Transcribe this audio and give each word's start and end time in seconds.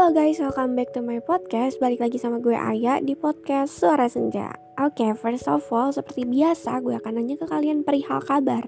Halo 0.00 0.16
guys, 0.16 0.40
welcome 0.40 0.80
back 0.80 0.96
to 0.96 1.04
my 1.04 1.20
podcast. 1.20 1.76
Balik 1.76 2.00
lagi 2.00 2.16
sama 2.16 2.40
gue 2.40 2.56
Aya 2.56 3.04
di 3.04 3.12
podcast 3.12 3.84
Suara 3.84 4.08
Senja. 4.08 4.48
Oke, 4.80 5.04
okay, 5.04 5.12
first 5.12 5.44
of 5.44 5.60
all, 5.68 5.92
seperti 5.92 6.24
biasa 6.24 6.80
gue 6.80 6.96
akan 6.96 7.20
nanya 7.20 7.36
ke 7.36 7.44
kalian 7.44 7.84
perihal 7.84 8.24
kabar. 8.24 8.64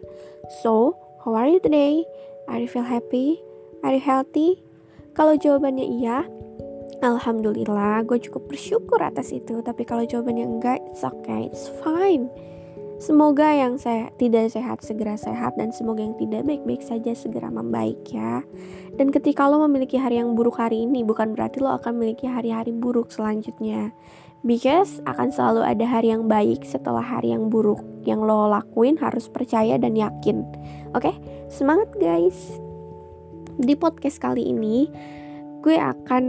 So, 0.60 0.92
how 1.24 1.32
are 1.32 1.48
you 1.48 1.56
today? 1.56 2.04
Are 2.52 2.60
you 2.60 2.68
feel 2.68 2.84
happy? 2.84 3.40
Are 3.80 3.96
you 3.96 4.04
healthy? 4.04 4.60
Kalau 5.16 5.32
jawabannya 5.40 6.04
iya, 6.04 6.28
Alhamdulillah, 7.00 8.04
gue 8.04 8.20
cukup 8.28 8.52
bersyukur 8.52 9.00
atas 9.00 9.32
itu. 9.32 9.64
Tapi 9.64 9.88
kalau 9.88 10.04
jawabannya 10.04 10.44
enggak, 10.44 10.84
it's 10.92 11.00
okay, 11.00 11.48
it's 11.48 11.72
fine. 11.80 12.28
Semoga 13.02 13.50
yang 13.50 13.82
saya 13.82 14.14
tidak 14.14 14.54
sehat 14.54 14.78
segera 14.86 15.18
sehat 15.18 15.58
dan 15.58 15.74
semoga 15.74 16.06
yang 16.06 16.14
tidak 16.22 16.46
baik-baik 16.46 16.86
saja 16.86 17.10
segera 17.18 17.50
membaik 17.50 17.98
ya. 18.06 18.46
Dan 18.94 19.10
ketika 19.10 19.50
lo 19.50 19.58
memiliki 19.66 19.98
hari 19.98 20.22
yang 20.22 20.38
buruk 20.38 20.54
hari 20.54 20.86
ini 20.86 21.02
bukan 21.02 21.34
berarti 21.34 21.58
lo 21.58 21.74
akan 21.74 21.98
memiliki 21.98 22.30
hari-hari 22.30 22.70
buruk 22.70 23.10
selanjutnya. 23.10 23.90
Because 24.46 25.02
akan 25.02 25.34
selalu 25.34 25.66
ada 25.66 25.82
hari 25.82 26.14
yang 26.14 26.30
baik 26.30 26.62
setelah 26.62 27.02
hari 27.02 27.34
yang 27.34 27.50
buruk. 27.50 27.82
Yang 28.06 28.22
lo 28.22 28.46
lakuin 28.46 28.94
harus 29.02 29.26
percaya 29.26 29.74
dan 29.82 29.98
yakin. 29.98 30.46
Oke, 30.94 31.10
okay? 31.10 31.14
semangat 31.50 31.90
guys. 31.98 32.54
Di 33.58 33.74
podcast 33.74 34.22
kali 34.22 34.46
ini 34.46 34.86
gue 35.58 35.74
akan 35.74 36.24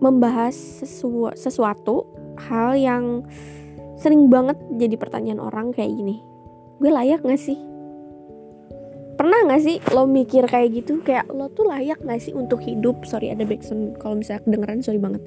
membahas 0.00 0.56
sesu 0.56 1.28
sesuatu 1.36 2.08
hal 2.48 2.72
yang 2.72 3.28
sering 3.98 4.30
banget 4.30 4.56
jadi 4.78 4.94
pertanyaan 4.94 5.42
orang 5.42 5.74
kayak 5.74 5.92
gini 5.92 6.22
gue 6.78 6.90
layak 6.90 7.26
gak 7.26 7.42
sih? 7.42 7.58
Pernah 9.18 9.50
gak 9.50 9.62
sih 9.66 9.82
lo 9.90 10.06
mikir 10.06 10.46
kayak 10.46 10.78
gitu? 10.78 11.02
Kayak 11.02 11.26
lo 11.34 11.50
tuh 11.50 11.66
layak 11.66 11.98
gak 12.06 12.22
sih 12.22 12.30
untuk 12.30 12.62
hidup? 12.62 13.02
Sorry 13.02 13.34
ada 13.34 13.42
backsound 13.42 13.98
kalau 13.98 14.22
misalnya 14.22 14.46
kedengeran 14.46 14.78
sorry 14.78 15.02
banget. 15.02 15.22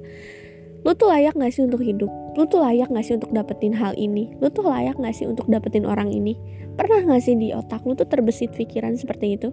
Lo 0.87 0.95
tuh 0.95 1.11
layak 1.11 1.35
gak 1.35 1.51
sih 1.51 1.67
untuk 1.67 1.83
hidup? 1.83 2.07
Lo 2.39 2.47
tuh 2.47 2.63
layak 2.63 2.87
gak 2.87 3.03
sih 3.03 3.19
untuk 3.19 3.35
dapetin 3.35 3.75
hal 3.75 3.91
ini? 3.99 4.31
Lo 4.39 4.47
tuh 4.47 4.63
layak 4.63 4.95
gak 4.95 5.11
sih 5.11 5.27
untuk 5.27 5.43
dapetin 5.51 5.83
orang 5.83 6.07
ini? 6.07 6.39
Pernah 6.79 7.03
gak 7.03 7.21
sih 7.27 7.35
di 7.35 7.51
otak 7.51 7.83
lo 7.83 7.99
tuh 7.99 8.07
terbesit 8.07 8.55
pikiran 8.55 8.95
seperti 8.95 9.35
itu? 9.35 9.51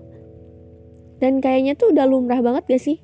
Dan 1.18 1.42
kayaknya 1.42 1.74
tuh 1.74 1.90
udah 1.90 2.06
lumrah 2.06 2.38
banget 2.38 2.62
gak 2.70 2.82
sih 2.82 3.02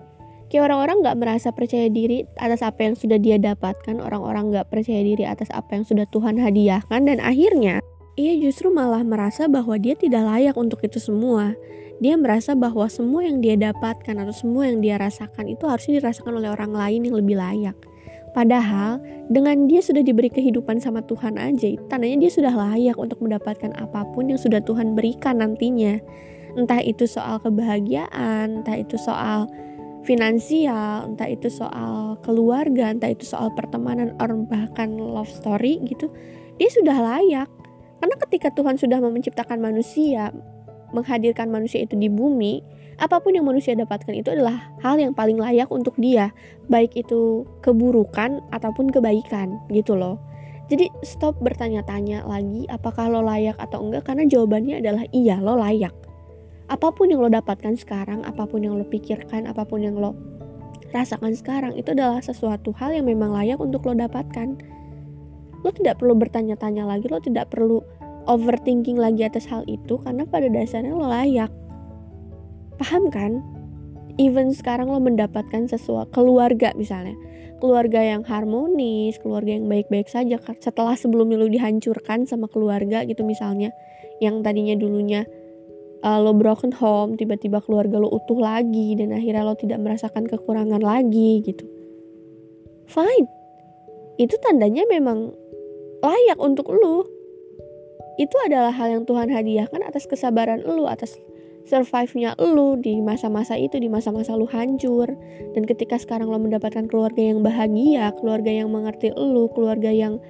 kayak 0.50 0.70
orang-orang 0.70 1.00
nggak 1.04 1.16
merasa 1.18 1.48
percaya 1.52 1.88
diri 1.88 2.24
atas 2.40 2.60
apa 2.64 2.84
yang 2.86 2.94
sudah 2.94 3.18
dia 3.20 3.36
dapatkan. 3.40 4.00
Orang-orang 4.00 4.52
nggak 4.52 4.68
percaya 4.72 5.00
diri 5.00 5.24
atas 5.24 5.48
apa 5.52 5.76
yang 5.78 5.84
sudah 5.84 6.06
Tuhan 6.10 6.40
hadiahkan. 6.40 7.00
Dan 7.04 7.18
akhirnya 7.20 7.80
ia 8.14 8.34
justru 8.38 8.70
malah 8.70 9.02
merasa 9.02 9.50
bahwa 9.50 9.74
dia 9.74 9.98
tidak 9.98 10.22
layak 10.22 10.54
untuk 10.54 10.82
itu 10.86 11.02
semua. 11.02 11.58
Dia 12.02 12.18
merasa 12.18 12.58
bahwa 12.58 12.90
semua 12.90 13.22
yang 13.22 13.38
dia 13.38 13.54
dapatkan 13.54 14.14
atau 14.18 14.34
semua 14.34 14.66
yang 14.66 14.82
dia 14.82 14.98
rasakan 14.98 15.46
itu 15.46 15.64
harusnya 15.66 16.02
dirasakan 16.02 16.42
oleh 16.42 16.50
orang 16.50 16.74
lain 16.74 17.06
yang 17.06 17.16
lebih 17.18 17.38
layak. 17.38 17.78
Padahal 18.34 18.98
dengan 19.30 19.70
dia 19.70 19.78
sudah 19.78 20.02
diberi 20.02 20.26
kehidupan 20.26 20.82
sama 20.82 21.06
Tuhan 21.06 21.38
aja, 21.38 21.70
tandanya 21.86 22.26
dia 22.26 22.32
sudah 22.34 22.50
layak 22.50 22.98
untuk 22.98 23.22
mendapatkan 23.22 23.70
apa 23.78 24.02
pun 24.10 24.26
yang 24.26 24.42
sudah 24.42 24.58
Tuhan 24.58 24.98
berikan 24.98 25.38
nantinya. 25.38 26.02
Entah 26.58 26.82
itu 26.82 27.06
soal 27.06 27.38
kebahagiaan, 27.38 28.62
entah 28.62 28.74
itu 28.74 28.98
soal 28.98 29.46
finansial, 30.04 31.08
entah 31.08 31.28
itu 31.28 31.48
soal 31.48 32.20
keluarga, 32.20 32.92
entah 32.92 33.10
itu 33.10 33.24
soal 33.24 33.50
pertemanan, 33.56 34.12
atau 34.20 34.44
bahkan 34.46 34.92
love 34.94 35.32
story 35.32 35.80
gitu, 35.88 36.12
dia 36.60 36.70
sudah 36.70 36.94
layak. 36.94 37.48
Karena 37.98 38.16
ketika 38.28 38.52
Tuhan 38.52 38.76
sudah 38.76 39.00
menciptakan 39.00 39.64
manusia, 39.64 40.30
menghadirkan 40.92 41.48
manusia 41.48 41.82
itu 41.82 41.96
di 41.96 42.12
bumi, 42.12 42.60
apa 43.00 43.18
pun 43.18 43.34
yang 43.34 43.48
manusia 43.48 43.74
dapatkan 43.74 44.14
itu 44.14 44.30
adalah 44.30 44.70
hal 44.84 45.00
yang 45.00 45.16
paling 45.16 45.40
layak 45.40 45.66
untuk 45.72 45.96
dia, 45.98 46.30
baik 46.70 46.94
itu 46.94 47.42
keburukan 47.64 48.44
ataupun 48.54 48.92
kebaikan 48.92 49.58
gitu 49.72 49.98
loh. 49.98 50.20
Jadi 50.68 50.88
stop 51.04 51.36
bertanya-tanya 51.44 52.24
lagi 52.24 52.64
apakah 52.72 53.12
lo 53.12 53.20
layak 53.20 53.60
atau 53.60 53.84
enggak 53.84 54.08
karena 54.08 54.24
jawabannya 54.24 54.80
adalah 54.80 55.04
iya 55.12 55.36
lo 55.36 55.60
layak 55.60 55.92
apa 56.64 56.88
pun 56.96 57.12
yang 57.12 57.20
lo 57.20 57.28
dapatkan 57.28 57.76
sekarang, 57.76 58.24
apa 58.24 58.48
pun 58.48 58.64
yang 58.64 58.80
lo 58.80 58.88
pikirkan, 58.88 59.44
apa 59.44 59.68
pun 59.68 59.84
yang 59.84 60.00
lo 60.00 60.16
rasakan 60.94 61.34
sekarang 61.34 61.72
itu 61.74 61.90
adalah 61.90 62.22
sesuatu 62.22 62.70
hal 62.78 62.94
yang 62.94 63.04
memang 63.10 63.34
layak 63.34 63.60
untuk 63.60 63.84
lo 63.84 63.92
dapatkan. 63.92 64.56
Lo 65.60 65.70
tidak 65.74 66.00
perlu 66.00 66.16
bertanya-tanya 66.16 66.88
lagi, 66.88 67.10
lo 67.10 67.20
tidak 67.20 67.52
perlu 67.52 67.84
overthinking 68.24 68.96
lagi 68.96 69.26
atas 69.28 69.44
hal 69.50 69.66
itu 69.68 70.00
karena 70.00 70.24
pada 70.24 70.48
dasarnya 70.48 70.92
lo 70.96 71.04
layak. 71.04 71.52
Paham 72.80 73.12
kan? 73.12 73.44
Even 74.16 74.54
sekarang 74.54 74.88
lo 74.88 75.02
mendapatkan 75.02 75.68
sesuatu 75.68 76.08
keluarga 76.14 76.72
misalnya, 76.78 77.18
keluarga 77.58 78.00
yang 78.00 78.22
harmonis, 78.24 79.18
keluarga 79.20 79.58
yang 79.58 79.66
baik-baik 79.68 80.06
saja 80.08 80.38
setelah 80.62 80.94
sebelumnya 80.96 81.36
lo 81.36 81.50
dihancurkan 81.50 82.24
sama 82.24 82.46
keluarga 82.48 83.02
gitu 83.04 83.26
misalnya, 83.26 83.74
yang 84.22 84.40
tadinya 84.46 84.78
dulunya 84.78 85.26
uh, 86.04 86.20
lo 86.20 86.36
broken 86.36 86.70
home 86.76 87.16
tiba-tiba 87.16 87.64
keluarga 87.64 87.96
lo 87.96 88.12
utuh 88.12 88.36
lagi 88.36 88.94
dan 89.00 89.16
akhirnya 89.16 89.42
lo 89.42 89.56
tidak 89.56 89.80
merasakan 89.80 90.28
kekurangan 90.28 90.84
lagi 90.84 91.40
gitu. 91.40 91.64
Fine. 92.84 93.26
Itu 94.20 94.36
tandanya 94.44 94.84
memang 94.86 95.32
layak 96.04 96.38
untuk 96.38 96.68
lo. 96.68 97.08
Itu 98.20 98.36
adalah 98.46 98.70
hal 98.70 98.94
yang 98.94 99.04
Tuhan 99.08 99.32
hadiahkan 99.32 99.80
atas 99.82 100.06
kesabaran 100.06 100.62
lo 100.62 100.86
atas 100.86 101.18
survive-nya 101.64 102.36
lo 102.38 102.76
di 102.76 103.00
masa-masa 103.00 103.56
itu 103.56 103.80
di 103.80 103.88
masa-masa 103.88 104.36
lo 104.36 104.46
hancur. 104.46 105.10
Dan 105.56 105.64
ketika 105.66 105.98
sekarang 105.98 106.30
lo 106.30 106.38
mendapatkan 106.38 106.86
keluarga 106.86 107.24
yang 107.24 107.40
bahagia 107.42 108.12
keluarga 108.20 108.52
yang 108.52 108.70
mengerti 108.70 109.10
lo 109.16 109.50
keluarga 109.50 109.90
yang 109.90 110.20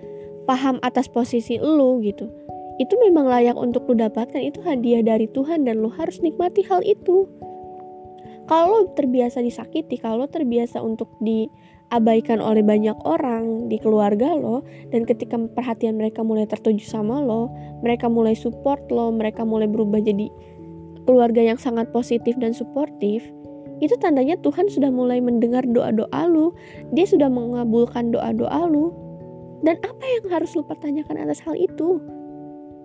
paham 0.49 0.81
atas 0.81 1.11
posisi 1.11 1.61
lo 1.61 2.01
gitu 2.01 2.44
itu 2.77 2.95
memang 2.99 3.31
layak 3.31 3.55
untuk 3.55 3.87
lo 3.87 3.95
dapatkan. 3.95 4.41
Itu 4.43 4.63
hadiah 4.67 5.05
dari 5.05 5.31
Tuhan 5.31 5.63
dan 5.67 5.83
lo 5.83 5.91
harus 5.95 6.19
nikmati 6.19 6.67
hal 6.67 6.83
itu. 6.83 7.31
Kalau 8.45 8.85
lo 8.85 8.93
terbiasa 8.93 9.41
disakiti 9.41 9.97
kalau 9.97 10.25
lo 10.25 10.29
terbiasa 10.29 10.83
untuk 10.85 11.09
diabaikan 11.25 12.45
oleh 12.45 12.61
banyak 12.61 12.97
orang 13.09 13.73
di 13.73 13.81
keluarga 13.81 14.37
lo 14.37 14.67
dan 14.93 15.09
ketika 15.09 15.41
perhatian 15.57 15.97
mereka 15.97 16.21
mulai 16.21 16.45
tertuju 16.45 16.85
sama 16.85 17.25
lo 17.25 17.49
mereka 17.81 18.13
mulai 18.13 18.37
support 18.37 18.85
lo 18.93 19.09
mereka 19.09 19.49
mulai 19.49 19.65
berubah 19.65 19.97
jadi 20.05 20.29
keluarga 21.09 21.41
yang 21.41 21.57
sangat 21.57 21.89
positif 21.89 22.37
dan 22.37 22.53
suportif 22.53 23.25
itu 23.81 23.97
tandanya 23.97 24.37
Tuhan 24.45 24.69
sudah 24.69 24.93
mulai 24.93 25.25
mendengar 25.25 25.65
doa-doa 25.65 26.29
lu 26.29 26.53
dia 26.93 27.09
sudah 27.09 27.33
mengabulkan 27.33 28.13
doa-doa 28.13 28.69
lu. 28.69 28.93
Dan 29.65 29.81
apa 29.81 30.05
yang 30.05 30.29
harus 30.29 30.53
lu 30.53 30.61
pertanyakan 30.61 31.25
atas 31.25 31.41
hal 31.41 31.57
itu 31.57 31.97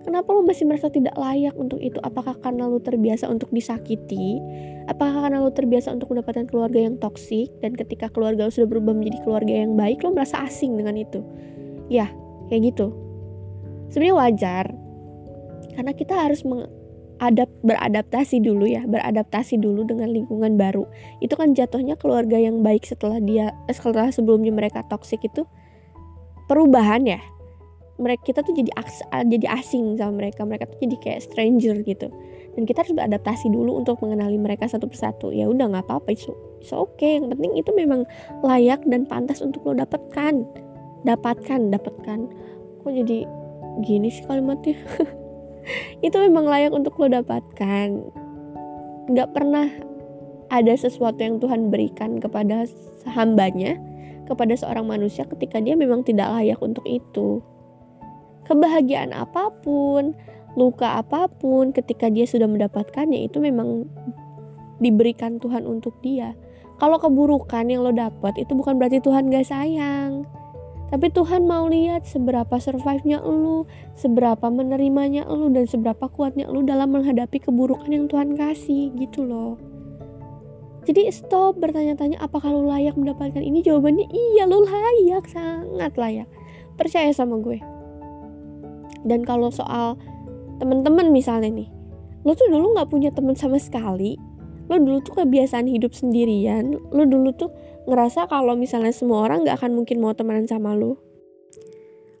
Kenapa 0.00 0.32
lo 0.32 0.40
masih 0.40 0.64
merasa 0.64 0.88
tidak 0.88 1.12
layak 1.12 1.52
untuk 1.60 1.76
itu? 1.76 2.00
Apakah 2.00 2.32
karena 2.40 2.64
lo 2.64 2.80
terbiasa 2.80 3.28
untuk 3.28 3.52
disakiti? 3.52 4.40
Apakah 4.88 5.28
karena 5.28 5.44
lo 5.44 5.52
terbiasa 5.52 5.92
untuk 5.92 6.16
mendapatkan 6.16 6.48
keluarga 6.48 6.80
yang 6.80 6.96
toksik 6.96 7.52
dan 7.60 7.76
ketika 7.76 8.08
keluarga 8.08 8.48
lo 8.48 8.52
sudah 8.52 8.64
berubah 8.64 8.96
menjadi 8.96 9.20
keluarga 9.20 9.52
yang 9.60 9.76
baik, 9.76 10.00
lo 10.00 10.16
merasa 10.16 10.40
asing 10.40 10.80
dengan 10.80 10.96
itu? 10.96 11.20
Ya, 11.92 12.08
kayak 12.48 12.72
gitu. 12.72 12.96
Sebenarnya 13.92 14.16
wajar 14.16 14.64
karena 15.76 15.92
kita 15.92 16.14
harus 16.16 16.48
mengadap 16.48 17.52
beradaptasi 17.60 18.40
dulu 18.40 18.64
ya, 18.64 18.80
beradaptasi 18.88 19.60
dulu 19.60 19.84
dengan 19.84 20.08
lingkungan 20.16 20.56
baru. 20.56 20.88
Itu 21.20 21.36
kan 21.36 21.52
jatuhnya 21.52 22.00
keluarga 22.00 22.40
yang 22.40 22.64
baik 22.64 22.88
setelah 22.88 23.20
dia 23.20 23.52
eh, 23.68 23.76
setelah 23.76 24.08
sebelumnya 24.08 24.48
mereka 24.48 24.80
toksik 24.88 25.28
itu 25.28 25.44
perubahan 26.48 27.04
ya 27.04 27.20
mereka 28.00 28.32
kita 28.32 28.40
tuh 28.40 28.56
jadi 28.56 28.72
aks, 28.80 29.04
jadi 29.28 29.46
asing 29.60 30.00
sama 30.00 30.24
mereka. 30.24 30.48
Mereka 30.48 30.72
tuh 30.72 30.78
jadi 30.88 30.96
kayak 30.98 31.20
stranger 31.28 31.76
gitu. 31.84 32.08
Dan 32.56 32.64
kita 32.64 32.82
harus 32.82 32.96
beradaptasi 32.96 33.52
dulu 33.52 33.76
untuk 33.76 34.00
mengenali 34.00 34.40
mereka 34.40 34.66
satu 34.66 34.88
persatu. 34.88 35.30
Ya 35.30 35.46
udah 35.46 35.68
nggak 35.68 35.84
apa-apa 35.86 36.16
itu 36.16 36.32
so 36.60 36.84
oke 36.84 36.96
okay. 37.00 37.16
yang 37.16 37.32
penting 37.32 37.56
itu 37.56 37.70
memang 37.72 38.04
layak 38.40 38.84
dan 38.88 39.04
pantas 39.04 39.44
untuk 39.44 39.62
lo 39.68 39.76
dapatkan. 39.76 40.42
Dapatkan 41.04 41.60
dapatkan. 41.70 42.18
Kok 42.80 42.92
jadi 43.04 43.28
gini 43.84 44.08
sih 44.08 44.24
kalimatnya? 44.24 44.76
Itu 46.06 46.16
memang 46.16 46.48
layak 46.48 46.72
untuk 46.72 46.96
lo 46.96 47.06
dapatkan. 47.06 47.88
Nggak 49.12 49.28
pernah 49.36 49.68
ada 50.50 50.74
sesuatu 50.74 51.20
yang 51.20 51.38
Tuhan 51.38 51.70
berikan 51.70 52.18
kepada 52.18 52.66
hambanya 53.06 53.78
kepada 54.30 54.54
seorang 54.54 54.86
manusia 54.86 55.26
ketika 55.26 55.58
dia 55.58 55.74
memang 55.74 56.06
tidak 56.06 56.30
layak 56.30 56.58
untuk 56.62 56.86
itu 56.86 57.42
kebahagiaan 58.50 59.14
apa 59.14 59.54
pun, 59.62 60.18
luka 60.58 60.98
apa 60.98 61.30
pun 61.30 61.70
ketika 61.70 62.10
dia 62.10 62.26
sudah 62.26 62.50
mendapatkannya 62.50 63.30
itu 63.30 63.38
memang 63.38 63.86
diberikan 64.82 65.38
Tuhan 65.38 65.70
untuk 65.70 65.94
dia. 66.02 66.34
Kalau 66.82 66.98
keburukan 66.98 67.70
yang 67.70 67.86
lo 67.86 67.94
dapat 67.94 68.34
itu 68.40 68.56
bukan 68.58 68.74
berarti 68.80 68.98
Tuhan 68.98 69.30
gak 69.30 69.46
sayang. 69.46 70.26
Tapi 70.90 71.06
Tuhan 71.14 71.46
mau 71.46 71.70
lihat 71.70 72.02
seberapa 72.02 72.58
survive-nya 72.58 73.22
lo, 73.22 73.70
seberapa 73.94 74.50
menerimanya 74.50 75.22
lo, 75.30 75.46
dan 75.46 75.70
seberapa 75.70 76.10
kuatnya 76.10 76.50
lo 76.50 76.66
dalam 76.66 76.90
menghadapi 76.90 77.38
keburukan 77.38 77.86
yang 77.86 78.10
Tuhan 78.10 78.34
kasih 78.34 78.90
gitu 78.98 79.22
loh. 79.22 79.54
jadi 80.88 81.12
stop 81.12 81.60
bertanya-tanya 81.60 82.18
apakah 82.18 82.50
lo 82.50 82.66
layak 82.66 82.96
mendapatkan 82.96 83.38
ini 83.38 83.60
jawabannya 83.60 84.08
iya 84.10 84.48
lo 84.48 84.64
layak 84.64 85.28
sangat 85.28 85.92
layak 85.94 86.28
percaya 86.80 87.12
sama 87.12 87.36
gue 87.38 87.60
dan 89.06 89.24
kalau 89.24 89.48
soal 89.48 89.96
temen-temen 90.60 91.12
misalnya 91.12 91.50
nih 91.50 91.68
lo 92.24 92.36
tuh 92.36 92.48
dulu 92.52 92.76
nggak 92.76 92.88
punya 92.92 93.10
temen 93.12 93.32
sama 93.32 93.56
sekali 93.56 94.20
lo 94.68 94.76
dulu 94.76 95.00
tuh 95.02 95.24
kebiasaan 95.24 95.66
hidup 95.66 95.96
sendirian 95.96 96.76
lo 96.92 97.02
dulu 97.08 97.32
tuh 97.34 97.50
ngerasa 97.88 98.28
kalau 98.28 98.54
misalnya 98.54 98.92
semua 98.92 99.26
orang 99.26 99.42
nggak 99.42 99.56
akan 99.60 99.72
mungkin 99.72 99.98
mau 100.04 100.12
temenan 100.12 100.44
sama 100.44 100.76
lo 100.76 101.00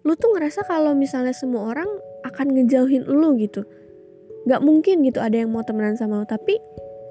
lo 0.02 0.12
tuh 0.16 0.32
ngerasa 0.32 0.64
kalau 0.64 0.96
misalnya 0.96 1.36
semua 1.36 1.68
orang 1.68 1.88
akan 2.24 2.56
ngejauhin 2.56 3.04
lo 3.04 3.36
gitu 3.36 3.68
nggak 4.48 4.60
mungkin 4.64 5.04
gitu 5.04 5.20
ada 5.20 5.36
yang 5.44 5.52
mau 5.52 5.60
temenan 5.60 6.00
sama 6.00 6.24
lo 6.24 6.26
tapi 6.26 6.56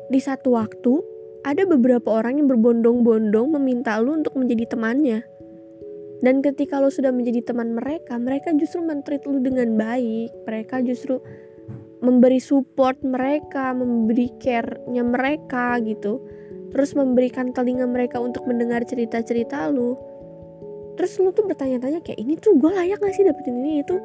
di 0.10 0.18
satu 0.18 0.58
waktu 0.58 1.20
ada 1.46 1.64
beberapa 1.64 2.20
orang 2.20 2.42
yang 2.42 2.48
berbondong-bondong 2.52 3.56
meminta 3.56 3.96
lu 4.02 4.20
untuk 4.20 4.36
menjadi 4.36 4.76
temannya. 4.76 5.24
Dan 6.20 6.44
ketika 6.44 6.84
lu 6.84 6.92
sudah 6.92 7.16
menjadi 7.16 7.52
teman 7.52 7.72
mereka, 7.72 8.20
mereka 8.20 8.52
justru 8.52 8.84
mentreat 8.84 9.24
lu 9.24 9.40
dengan 9.40 9.80
baik. 9.80 10.36
Mereka 10.44 10.84
justru 10.84 11.24
memberi 12.04 12.40
support 12.44 13.00
mereka, 13.04 13.72
memberi 13.72 14.32
care-nya 14.40 15.04
mereka 15.04 15.80
gitu. 15.80 16.20
Terus 16.70 16.94
memberikan 16.94 17.56
telinga 17.56 17.88
mereka 17.88 18.20
untuk 18.20 18.44
mendengar 18.46 18.84
cerita-cerita 18.84 19.72
lu. 19.72 19.96
Terus 21.00 21.16
lu 21.24 21.32
tuh 21.32 21.48
bertanya-tanya 21.48 22.04
kayak 22.04 22.20
ini 22.20 22.36
tuh 22.36 22.60
gue 22.60 22.72
layak 22.72 23.00
gak 23.00 23.16
sih 23.16 23.24
dapetin 23.24 23.64
ini 23.64 23.80
itu? 23.80 23.96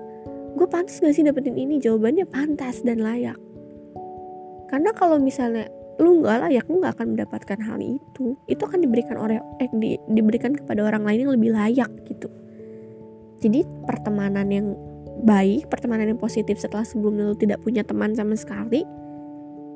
Gue 0.55 0.71
pantas 0.71 1.03
gak 1.03 1.19
sih 1.19 1.27
dapetin 1.27 1.59
ini? 1.59 1.83
Jawabannya 1.83 2.31
pantas 2.31 2.87
dan 2.87 3.03
layak. 3.03 3.37
Karena 4.71 4.95
kalau 4.95 5.19
misalnya 5.19 5.67
lu 6.03 6.27
nggak 6.27 6.51
layak 6.51 6.65
lu 6.67 6.83
nggak 6.83 6.95
akan 6.99 7.07
mendapatkan 7.15 7.59
hal 7.63 7.79
itu. 7.79 8.35
Itu 8.51 8.63
akan 8.67 8.83
diberikan 8.83 9.17
oleh 9.19 9.39
eh 9.63 9.71
di, 9.79 9.95
diberikan 10.11 10.55
kepada 10.55 10.83
orang 10.83 11.07
lain 11.07 11.29
yang 11.29 11.33
lebih 11.39 11.51
layak 11.55 11.91
gitu. 12.11 12.27
Jadi 13.45 13.63
pertemanan 13.87 14.49
yang 14.51 14.75
baik 15.23 15.71
pertemanan 15.71 16.11
yang 16.11 16.19
positif 16.19 16.59
setelah 16.59 16.83
sebelumnya 16.83 17.31
lu 17.31 17.39
tidak 17.39 17.63
punya 17.63 17.87
teman 17.87 18.11
sama 18.19 18.35
sekali 18.35 18.83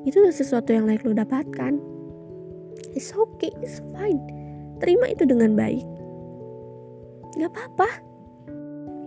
itu 0.03 0.19
sesuatu 0.31 0.75
yang 0.75 0.87
layak 0.87 1.07
lu 1.07 1.15
dapatkan. 1.15 1.79
It's 2.95 3.15
okay 3.15 3.51
it's 3.63 3.79
fine. 3.95 4.19
Terima 4.83 5.11
itu 5.11 5.23
dengan 5.23 5.55
baik. 5.55 5.85
Nggak 7.39 7.51
apa-apa. 7.55 7.89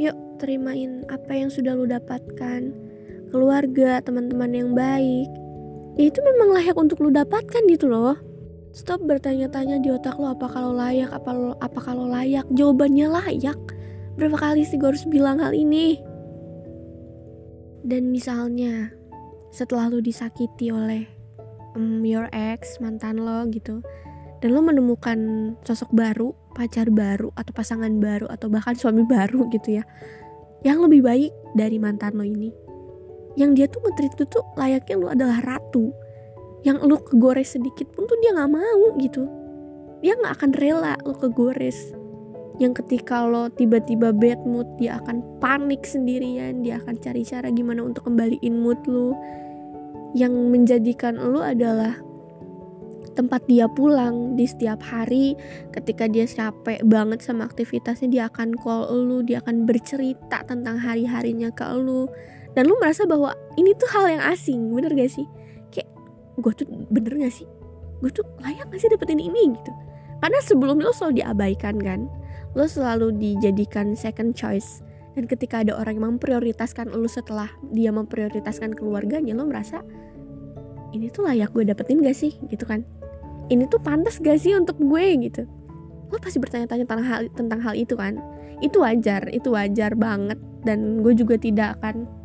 Yuk 0.00 0.17
terimain 0.41 1.05
apa 1.12 1.32
yang 1.37 1.53
sudah 1.53 1.76
lu 1.76 1.85
dapatkan. 1.85 2.73
Keluarga 3.32 4.05
teman-teman 4.05 4.53
yang 4.53 4.70
baik 4.76 5.42
ya 5.99 6.05
itu 6.09 6.19
memang 6.23 6.56
layak 6.56 6.77
untuk 6.79 7.00
lu 7.00 7.12
dapatkan 7.12 7.62
gitu 7.69 7.89
loh. 7.89 8.17
Stop 8.73 9.05
bertanya-tanya 9.05 9.85
di 9.85 9.93
otak 9.93 10.17
lo 10.17 10.33
apa 10.33 10.49
kalau 10.49 10.73
layak 10.73 11.12
apa 11.12 11.31
lo 11.37 11.53
apa 11.61 11.81
kalau 11.81 12.09
layak? 12.09 12.49
Jawabannya 12.56 13.06
layak. 13.12 13.61
Berapa 14.17 14.37
kali 14.37 14.65
sih 14.65 14.81
gue 14.81 14.89
harus 14.89 15.05
bilang 15.05 15.41
hal 15.44 15.53
ini? 15.53 16.00
Dan 17.85 18.09
misalnya 18.09 18.93
setelah 19.53 19.93
lo 19.93 20.00
disakiti 20.00 20.73
oleh 20.73 21.05
um, 21.77 22.00
your 22.05 22.29
ex 22.33 22.81
mantan 22.81 23.21
lo 23.21 23.45
gitu 23.53 23.85
dan 24.41 24.49
lo 24.56 24.61
menemukan 24.65 25.19
sosok 25.62 25.93
baru 25.93 26.33
pacar 26.56 26.88
baru 26.88 27.33
atau 27.37 27.53
pasangan 27.53 27.93
baru 28.00 28.29
atau 28.33 28.49
bahkan 28.49 28.77
suami 28.77 29.05
baru 29.15 29.49
gitu 29.53 29.81
ya 29.81 29.85
yang 30.62 30.81
lebih 30.81 31.05
baik 31.05 31.33
dari 31.53 31.77
mantan 31.77 32.17
lo 32.17 32.25
ini 32.25 32.62
yang 33.37 33.56
dia 33.56 33.64
tuh 33.69 33.81
ngetrit 33.84 34.12
itu 34.12 34.25
tuh 34.29 34.44
layaknya 34.61 34.94
lu 35.00 35.08
adalah 35.08 35.40
ratu. 35.40 35.93
Yang 36.62 36.79
lu 36.87 36.96
kegores 37.00 37.58
sedikit 37.58 37.90
pun 37.90 38.06
tuh 38.06 38.19
dia 38.23 38.37
nggak 38.37 38.52
mau 38.52 38.82
gitu. 39.00 39.26
Dia 40.05 40.14
nggak 40.19 40.32
akan 40.38 40.50
rela 40.58 40.94
lu 41.02 41.14
kegores. 41.17 41.96
Yang 42.61 42.84
ketika 42.84 43.25
lo 43.25 43.49
tiba-tiba 43.49 44.12
bad 44.12 44.38
mood 44.44 44.69
dia 44.76 45.00
akan 45.00 45.25
panik 45.40 45.82
sendirian. 45.88 46.61
Dia 46.61 46.79
akan 46.84 46.94
cari 47.00 47.23
cara 47.25 47.49
gimana 47.49 47.82
untuk 47.82 48.06
kembaliin 48.06 48.55
mood 48.61 48.79
lu. 48.84 49.17
Yang 50.12 50.35
menjadikan 50.52 51.17
lu 51.17 51.40
adalah 51.40 51.96
tempat 53.17 53.44
dia 53.49 53.64
pulang 53.73 54.37
di 54.37 54.44
setiap 54.44 54.85
hari. 54.85 55.35
Ketika 55.73 56.05
dia 56.05 56.28
capek 56.28 56.85
banget 56.85 57.25
sama 57.25 57.49
aktivitasnya 57.49 58.08
dia 58.12 58.25
akan 58.28 58.55
call 58.61 58.93
lu. 58.93 59.25
Dia 59.25 59.40
akan 59.40 59.64
bercerita 59.64 60.44
tentang 60.44 60.76
hari-harinya 60.78 61.49
ke 61.50 61.64
lu 61.81 62.06
dan 62.52 62.69
lu 62.69 62.76
merasa 62.76 63.08
bahwa 63.08 63.32
ini 63.56 63.72
tuh 63.76 63.88
hal 63.96 64.04
yang 64.12 64.22
asing 64.28 64.72
bener 64.76 64.93
gak 64.93 65.12
sih? 65.12 65.25
Kayak 65.72 65.88
gue 66.37 66.52
tuh 66.52 66.66
bener 66.93 67.12
gak 67.16 67.32
sih? 67.32 67.49
Gue 68.04 68.10
tuh 68.12 68.25
layak 68.44 68.69
gak 68.69 68.81
sih 68.81 68.90
dapetin 68.93 69.20
ini 69.20 69.56
gitu. 69.56 69.72
Karena 70.20 70.38
sebelum 70.44 70.78
lo 70.78 70.93
selalu 70.93 71.25
diabaikan 71.25 71.81
kan? 71.81 72.06
Lo 72.52 72.69
selalu 72.69 73.16
dijadikan 73.16 73.96
second 73.96 74.37
choice. 74.37 74.84
Dan 75.12 75.28
ketika 75.28 75.60
ada 75.60 75.76
orang 75.76 76.00
yang 76.00 76.06
memprioritaskan 76.16 76.93
lo 76.93 77.04
setelah 77.08 77.49
dia 77.72 77.93
memprioritaskan 77.93 78.72
keluarganya 78.72 79.37
lo 79.37 79.44
merasa 79.44 79.84
ini 80.93 81.08
tuh 81.08 81.25
layak 81.25 81.56
gue 81.56 81.64
dapetin 81.64 82.04
gak 82.04 82.16
sih? 82.16 82.37
Gitu 82.52 82.69
kan? 82.69 82.84
Ini 83.49 83.64
tuh 83.72 83.81
pantas 83.81 84.20
gak 84.20 84.37
sih 84.37 84.52
untuk 84.52 84.76
gue? 84.76 85.06
Gitu. 85.25 85.49
Lo 86.12 86.20
pasti 86.20 86.37
bertanya-tanya 86.37 86.84
tentang 86.84 87.08
hal 87.08 87.20
tentang 87.32 87.60
hal 87.64 87.72
itu 87.72 87.96
kan? 87.96 88.20
Itu 88.60 88.84
wajar 88.84 89.32
itu 89.32 89.49
wajar 89.56 89.96
banget. 89.96 90.37
Dan 90.62 91.00
gue 91.00 91.16
juga 91.16 91.40
tidak 91.40 91.81
akan 91.81 92.22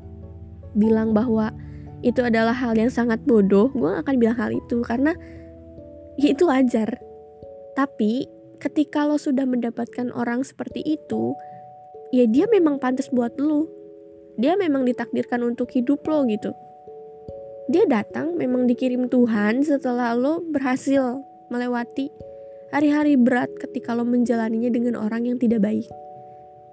bilang 0.77 1.11
bahwa 1.11 1.51
itu 2.05 2.21
adalah 2.21 2.53
hal 2.53 2.77
yang 2.77 2.93
sangat 2.93 3.17
bodoh, 3.25 3.73
gue 3.73 3.89
gak 3.89 4.05
akan 4.05 4.15
bilang 4.21 4.37
hal 4.37 4.53
itu 4.53 4.77
karena 4.85 5.17
ya 6.21 6.31
itu 6.31 6.45
wajar. 6.45 7.01
Tapi 7.73 8.29
ketika 8.61 9.05
lo 9.05 9.17
sudah 9.17 9.45
mendapatkan 9.49 10.13
orang 10.13 10.45
seperti 10.45 10.85
itu, 10.85 11.33
ya 12.13 12.29
dia 12.29 12.45
memang 12.49 12.77
pantas 12.77 13.09
buat 13.09 13.33
lo. 13.41 13.65
Dia 14.37 14.53
memang 14.53 14.85
ditakdirkan 14.85 15.41
untuk 15.41 15.73
hidup 15.73 16.05
lo 16.05 16.21
gitu. 16.29 16.53
Dia 17.67 17.89
datang 17.89 18.37
memang 18.37 18.69
dikirim 18.69 19.09
Tuhan 19.09 19.65
setelah 19.65 20.13
lo 20.13 20.39
berhasil 20.39 21.25
melewati 21.49 22.13
hari-hari 22.71 23.17
berat 23.17 23.49
ketika 23.57 23.97
lo 23.97 24.05
menjalaninya 24.05 24.69
dengan 24.69 24.99
orang 24.99 25.25
yang 25.25 25.37
tidak 25.41 25.65
baik 25.65 25.89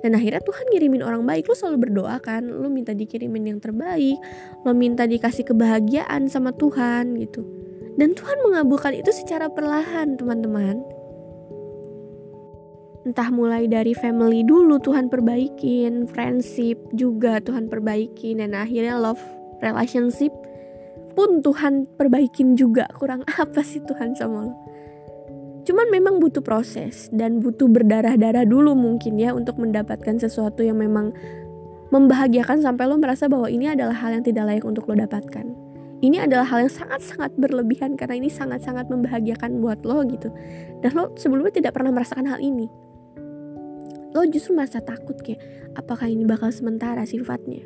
dan 0.05 0.13
akhirnya 0.21 0.45
Tuhan 0.45 0.69
ngirimin 0.69 1.01
orang 1.01 1.25
baik. 1.25 1.49
Lu 1.49 1.57
selalu 1.57 1.89
berdoa 1.89 2.21
kan? 2.21 2.45
Lu 2.45 2.69
minta 2.69 2.93
dikirimin 2.93 3.57
yang 3.57 3.61
terbaik. 3.65 4.21
Lu 4.61 4.77
minta 4.77 5.09
dikasih 5.09 5.49
kebahagiaan 5.49 6.29
sama 6.29 6.53
Tuhan 6.53 7.17
gitu. 7.17 7.41
Dan 7.97 8.13
Tuhan 8.13 8.45
mengabulkan 8.45 8.93
itu 8.93 9.09
secara 9.17 9.49
perlahan 9.49 10.21
teman-teman. 10.21 10.85
Entah 13.09 13.33
mulai 13.33 13.65
dari 13.65 13.97
family 13.97 14.45
dulu 14.45 14.77
Tuhan 14.77 15.09
perbaikin 15.09 16.05
friendship 16.05 16.77
juga 16.93 17.41
Tuhan 17.41 17.73
perbaikin 17.73 18.45
dan 18.45 18.53
akhirnya 18.53 19.01
love 19.01 19.21
relationship 19.65 20.33
pun 21.17 21.41
Tuhan 21.41 21.89
perbaikin 21.97 22.61
juga. 22.61 22.89
Kurang 22.93 23.25
apa 23.25 23.65
sih 23.65 23.81
Tuhan 23.81 24.13
sama 24.13 24.53
lo 24.53 24.64
Cuman 25.65 25.89
memang 25.89 26.21
butuh 26.21 26.45
proses 26.45 27.09
dan 27.09 27.41
butuh 27.41 27.67
berdarah-darah 27.73 28.45
dulu 28.45 28.77
mungkin 28.77 29.17
ya 29.17 29.33
untuk 29.33 29.57
mendapatkan 29.57 30.21
sesuatu 30.21 30.61
yang 30.61 30.77
memang 30.77 31.17
membahagiakan 31.89 32.61
sampai 32.61 32.85
lo 32.85 33.01
merasa 33.01 33.33
bahwa 33.33 33.49
ini 33.49 33.73
adalah 33.73 33.97
hal 33.97 34.21
yang 34.21 34.25
tidak 34.25 34.45
layak 34.45 34.65
untuk 34.69 34.85
lo 34.85 34.95
dapatkan. 35.01 35.47
Ini 36.05 36.29
adalah 36.29 36.45
hal 36.45 36.69
yang 36.69 36.75
sangat-sangat 36.75 37.33
berlebihan 37.41 37.97
karena 37.97 38.21
ini 38.21 38.29
sangat-sangat 38.29 38.93
membahagiakan 38.93 39.65
buat 39.65 39.81
lo 39.89 40.05
gitu. 40.05 40.29
Dan 40.85 40.91
lo 40.93 41.17
sebelumnya 41.17 41.57
tidak 41.57 41.81
pernah 41.81 41.97
merasakan 41.97 42.29
hal 42.29 42.45
ini. 42.45 42.69
Lo 44.13 44.21
justru 44.29 44.53
merasa 44.53 44.85
takut 44.85 45.17
kayak 45.25 45.41
apakah 45.81 46.13
ini 46.13 46.29
bakal 46.29 46.53
sementara 46.53 47.09
sifatnya? 47.09 47.65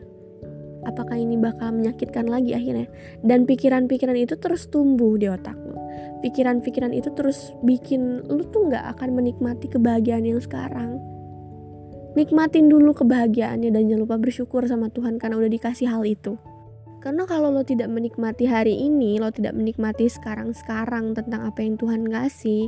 Apakah 0.87 1.19
ini 1.19 1.35
bakal 1.35 1.75
menyakitkan 1.75 2.31
lagi 2.31 2.55
akhirnya? 2.55 2.87
Dan 3.27 3.43
pikiran-pikiran 3.43 4.15
itu 4.15 4.39
terus 4.39 4.71
tumbuh 4.71 5.19
di 5.19 5.27
otak 5.27 5.68
pikiran-pikiran 6.21 6.91
itu 6.91 7.13
terus 7.15 7.55
bikin 7.63 8.27
lu 8.27 8.43
tuh 8.51 8.69
nggak 8.71 8.99
akan 8.99 9.15
menikmati 9.15 9.71
kebahagiaan 9.71 10.27
yang 10.27 10.41
sekarang. 10.43 10.99
Nikmatin 12.19 12.67
dulu 12.67 12.97
kebahagiaannya 12.97 13.71
dan 13.71 13.87
jangan 13.87 14.03
lupa 14.03 14.17
bersyukur 14.19 14.67
sama 14.67 14.91
Tuhan 14.91 15.23
karena 15.23 15.39
udah 15.39 15.51
dikasih 15.53 15.87
hal 15.87 16.03
itu. 16.03 16.35
Karena 16.99 17.31
kalau 17.31 17.55
lo 17.55 17.63
tidak 17.63 17.87
menikmati 17.95 18.51
hari 18.51 18.75
ini 18.75 19.23
lo 19.23 19.31
tidak 19.31 19.55
menikmati 19.55 20.11
sekarang-sekarang 20.11 21.15
tentang 21.15 21.47
apa 21.47 21.63
yang 21.63 21.79
Tuhan 21.79 22.11
kasih 22.11 22.67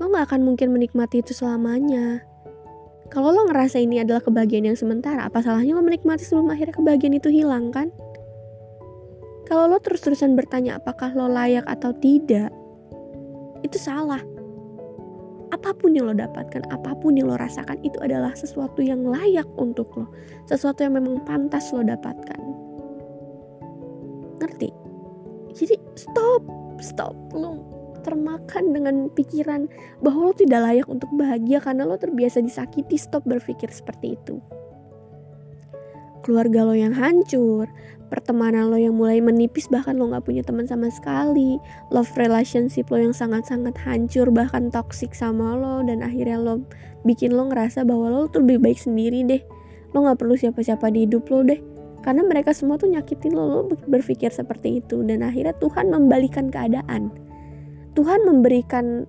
lo 0.00 0.10
nggak 0.10 0.34
akan 0.34 0.42
mungkin 0.42 0.74
menikmati 0.74 1.22
itu 1.22 1.32
selamanya. 1.32 2.26
Kalau 3.08 3.28
lo 3.30 3.46
ngerasa 3.48 3.78
ini 3.78 4.00
adalah 4.02 4.24
kebahagiaan 4.24 4.72
yang 4.72 4.78
sementara 4.78 5.28
apa 5.28 5.44
salahnya 5.44 5.78
lo 5.78 5.84
menikmati 5.84 6.26
sebelum 6.26 6.50
akhirnya 6.50 6.74
kebahagiaan 6.74 7.16
itu 7.16 7.28
hilang 7.30 7.70
kan 7.70 7.92
kalau 9.52 9.68
lo 9.68 9.76
terus-terusan 9.84 10.32
bertanya 10.32 10.80
apakah 10.80 11.12
lo 11.12 11.28
layak 11.28 11.68
atau 11.68 11.92
tidak, 12.00 12.48
itu 13.60 13.76
salah. 13.76 14.24
Apa 15.52 15.76
pun 15.76 15.92
yang 15.92 16.08
lo 16.08 16.16
dapatkan, 16.16 16.72
apa 16.72 16.96
pun 16.96 17.20
yang 17.20 17.28
lo 17.28 17.36
rasakan, 17.36 17.76
itu 17.84 18.00
adalah 18.00 18.32
sesuatu 18.32 18.80
yang 18.80 19.04
layak 19.04 19.44
untuk 19.60 19.92
lo. 19.92 20.08
Sesuatu 20.48 20.88
yang 20.88 20.96
memang 20.96 21.20
pantas 21.28 21.68
lo 21.76 21.84
dapatkan. 21.84 22.40
Ngerti? 24.40 24.72
Jadi 25.52 25.76
stop, 26.00 26.40
stop. 26.80 27.12
Lo 27.36 27.60
termakan 28.08 28.72
dengan 28.72 29.12
pikiran 29.12 29.68
bahwa 30.00 30.32
lo 30.32 30.34
tidak 30.34 30.64
layak 30.64 30.88
untuk 30.88 31.12
bahagia 31.12 31.60
karena 31.60 31.84
lo 31.84 32.00
terbiasa 32.00 32.40
disakiti, 32.40 32.96
stop 32.96 33.28
berpikir 33.28 33.68
seperti 33.68 34.16
itu. 34.16 34.40
Keluarga 36.22 36.62
lo 36.62 36.74
yang 36.78 36.94
hancur, 36.94 37.66
pertemanan 38.06 38.70
lo 38.70 38.78
yang 38.78 38.94
mulai 38.94 39.18
menipis 39.18 39.66
bahkan 39.66 39.98
lo 39.98 40.06
gak 40.14 40.22
punya 40.22 40.46
teman 40.46 40.70
sama 40.70 40.86
sekali, 40.92 41.58
love 41.90 42.10
relationship 42.14 42.86
lo 42.94 43.02
yang 43.02 43.14
sangat-sangat 43.16 43.74
hancur 43.82 44.30
bahkan 44.30 44.70
toxic 44.70 45.16
sama 45.16 45.58
lo 45.58 45.82
dan 45.82 46.04
akhirnya 46.04 46.38
lo 46.38 46.62
bikin 47.02 47.34
lo 47.34 47.50
ngerasa 47.50 47.82
bahwa 47.82 48.12
lo 48.12 48.30
tuh 48.30 48.46
lebih 48.46 48.62
baik 48.62 48.78
sendiri 48.78 49.26
deh. 49.26 49.42
Lo 49.90 50.06
gak 50.06 50.22
perlu 50.22 50.38
siapa-siapa 50.38 50.94
di 50.94 51.10
hidup 51.10 51.26
lo 51.26 51.42
deh 51.42 51.58
karena 52.02 52.26
mereka 52.26 52.50
semua 52.50 52.76
tuh 52.76 52.90
nyakitin 52.90 53.32
lo, 53.32 53.44
lo 53.46 53.60
berpikir 53.86 54.34
seperti 54.34 54.82
itu 54.82 55.06
dan 55.06 55.22
akhirnya 55.22 55.54
Tuhan 55.58 55.90
membalikan 55.90 56.50
keadaan. 56.50 57.14
Tuhan 57.94 58.24
memberikan 58.26 59.06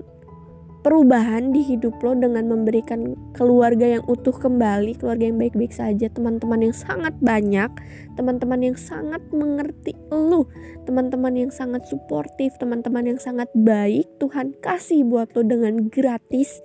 perubahan 0.84 1.56
di 1.56 1.63
hidup 1.63 2.04
lo 2.04 2.12
dengan 2.12 2.52
memberikan 2.52 3.16
keluarga 3.32 3.88
yang 3.98 4.04
utuh 4.06 4.36
kembali, 4.36 5.00
keluarga 5.00 5.32
yang 5.32 5.40
baik-baik 5.40 5.72
saja, 5.72 6.12
teman-teman 6.12 6.70
yang 6.70 6.75
sangat 6.75 7.16
banyak, 7.24 7.72
teman-teman 8.20 8.60
yang 8.60 8.78
sangat 8.78 9.24
mengerti 9.32 9.96
lo, 10.12 10.52
teman-teman 10.84 11.34
yang 11.40 11.52
sangat 11.56 11.88
suportif, 11.88 12.60
teman-teman 12.60 13.16
yang 13.16 13.20
sangat 13.20 13.48
baik, 13.56 14.12
Tuhan 14.20 14.60
kasih 14.60 15.08
buat 15.08 15.32
lo 15.32 15.48
dengan 15.48 15.88
gratis. 15.88 16.60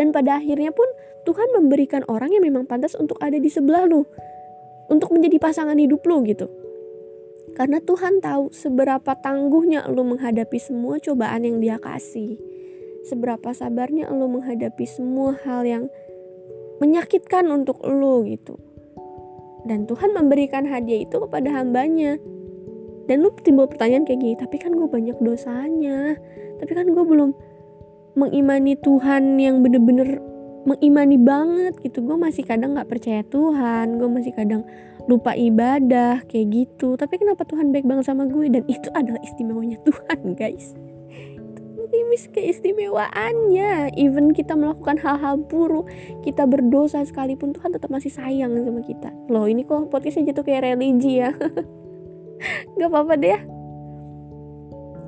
Dan 0.00 0.16
pada 0.16 0.40
akhirnya 0.40 0.72
pun 0.72 0.88
Tuhan 1.28 1.52
memberikan 1.52 2.08
orang 2.08 2.32
yang 2.32 2.42
memang 2.42 2.64
pantas 2.64 2.96
untuk 2.96 3.20
ada 3.20 3.36
di 3.36 3.52
sebelah 3.52 3.84
lo 3.84 4.08
untuk 4.88 5.12
menjadi 5.12 5.36
pasangan 5.36 5.76
hidup 5.76 6.00
lo 6.08 6.24
gitu. 6.24 6.48
Karena 7.56 7.80
Tuhan 7.80 8.20
tahu 8.20 8.52
seberapa 8.52 9.16
tangguhnya 9.16 9.88
lo 9.88 10.04
menghadapi 10.04 10.56
semua 10.60 11.00
cobaan 11.00 11.44
yang 11.44 11.60
dia 11.60 11.76
kasih. 11.80 12.55
Seberapa 13.06 13.54
sabarnya 13.54 14.10
lo 14.10 14.26
menghadapi 14.26 14.82
semua 14.82 15.38
hal 15.46 15.62
yang 15.62 15.84
menyakitkan 16.82 17.46
untuk 17.48 17.78
lo 17.86 18.26
gitu. 18.26 18.58
Dan 19.66 19.86
Tuhan 19.86 20.14
memberikan 20.14 20.66
hadiah 20.66 21.06
itu 21.06 21.16
kepada 21.22 21.54
hambanya. 21.54 22.18
Dan 23.06 23.22
lu 23.22 23.30
timbul 23.38 23.70
pertanyaan 23.70 24.02
kayak 24.02 24.18
gini, 24.18 24.34
tapi 24.34 24.58
kan 24.58 24.74
gue 24.74 24.90
banyak 24.90 25.14
dosanya. 25.22 26.18
Tapi 26.58 26.72
kan 26.74 26.90
gue 26.90 27.04
belum 27.06 27.30
mengimani 28.18 28.74
Tuhan 28.80 29.38
yang 29.38 29.62
bener-bener 29.62 30.18
mengimani 30.66 31.14
banget 31.14 31.78
gitu 31.78 32.02
gue 32.02 32.18
masih 32.18 32.42
kadang 32.42 32.74
nggak 32.74 32.90
percaya 32.90 33.22
Tuhan 33.22 34.02
gue 34.02 34.08
masih 34.10 34.34
kadang 34.34 34.66
lupa 35.06 35.38
ibadah 35.38 36.26
kayak 36.26 36.46
gitu 36.50 36.98
tapi 36.98 37.22
kenapa 37.22 37.46
Tuhan 37.46 37.70
baik 37.70 37.86
banget 37.86 38.10
sama 38.10 38.26
gue 38.26 38.50
dan 38.50 38.66
itu 38.66 38.90
adalah 38.90 39.22
istimewanya 39.22 39.78
Tuhan 39.86 40.34
guys 40.34 40.74
keistimewaannya 42.32 43.94
even 44.00 44.32
kita 44.32 44.56
melakukan 44.56 44.96
hal-hal 44.96 45.36
buruk 45.36 45.86
kita 46.24 46.48
berdosa 46.48 47.04
sekalipun 47.04 47.52
Tuhan 47.52 47.76
tetap 47.76 47.92
masih 47.92 48.10
sayang 48.10 48.56
sama 48.56 48.80
kita 48.80 49.12
loh 49.28 49.44
ini 49.44 49.62
kok 49.62 49.92
podcastnya 49.92 50.32
jatuh 50.32 50.44
kayak 50.44 50.72
religi 50.72 51.20
ya 51.20 51.30
Gak 52.76 52.92
apa-apa 52.92 53.14
deh 53.16 53.40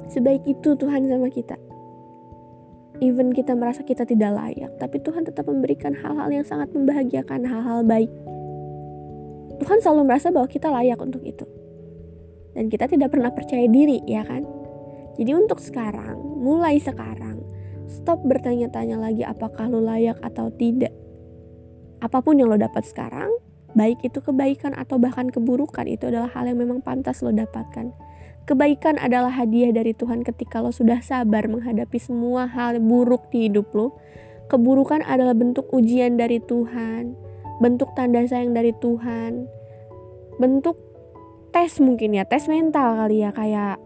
sebaik 0.08 0.44
itu 0.48 0.72
Tuhan 0.76 1.04
sama 1.08 1.28
kita 1.28 1.56
even 3.00 3.30
kita 3.30 3.54
merasa 3.54 3.86
kita 3.86 4.02
tidak 4.02 4.34
layak, 4.34 4.74
tapi 4.78 4.98
Tuhan 5.02 5.22
tetap 5.22 5.46
memberikan 5.46 5.94
hal-hal 5.94 6.28
yang 6.30 6.46
sangat 6.46 6.70
membahagiakan, 6.74 7.46
hal-hal 7.46 7.86
baik. 7.86 8.10
Tuhan 9.58 9.78
selalu 9.82 10.02
merasa 10.06 10.30
bahwa 10.30 10.46
kita 10.46 10.70
layak 10.70 10.98
untuk 11.02 11.22
itu. 11.22 11.46
Dan 12.54 12.70
kita 12.70 12.90
tidak 12.90 13.14
pernah 13.14 13.30
percaya 13.30 13.66
diri, 13.70 14.02
ya 14.06 14.26
kan? 14.26 14.42
Jadi 15.18 15.30
untuk 15.34 15.62
sekarang, 15.62 16.18
mulai 16.38 16.78
sekarang, 16.78 17.42
stop 17.90 18.22
bertanya-tanya 18.22 18.96
lagi 18.96 19.26
apakah 19.26 19.66
lo 19.66 19.82
layak 19.82 20.16
atau 20.22 20.48
tidak. 20.54 20.94
Apa 21.98 22.22
pun 22.22 22.38
yang 22.38 22.48
lo 22.48 22.56
dapat 22.56 22.86
sekarang, 22.86 23.34
baik 23.74 23.98
itu 24.06 24.22
kebaikan 24.22 24.72
atau 24.78 25.02
bahkan 25.02 25.28
keburukan, 25.28 25.84
itu 25.90 26.08
adalah 26.08 26.30
hal 26.30 26.46
yang 26.46 26.62
memang 26.62 26.78
pantas 26.78 27.20
lo 27.20 27.34
dapatkan 27.34 27.90
Kebaikan 28.48 28.96
adalah 28.96 29.28
hadiah 29.28 29.68
dari 29.76 29.92
Tuhan 29.92 30.24
ketika 30.24 30.64
lo 30.64 30.72
sudah 30.72 31.04
sabar 31.04 31.44
menghadapi 31.52 32.00
semua 32.00 32.48
hal 32.48 32.80
buruk 32.80 33.28
di 33.28 33.44
hidup 33.44 33.68
lo. 33.76 34.00
Keburukan 34.48 35.04
adalah 35.04 35.36
bentuk 35.36 35.68
ujian 35.68 36.16
dari 36.16 36.40
Tuhan, 36.40 37.12
bentuk 37.60 37.92
tanda 37.92 38.24
sayang 38.24 38.56
dari 38.56 38.72
Tuhan, 38.80 39.44
bentuk 40.40 40.80
tes 41.52 41.76
mungkin 41.76 42.16
ya, 42.16 42.24
tes 42.24 42.48
mental 42.48 42.96
kali 42.96 43.20
ya 43.20 43.36
kayak 43.36 43.76